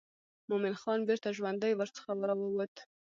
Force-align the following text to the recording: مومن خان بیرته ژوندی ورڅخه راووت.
مومن 0.49 0.75
خان 0.81 0.99
بیرته 1.07 1.29
ژوندی 1.37 1.73
ورڅخه 1.75 2.09
راووت. 2.29 2.75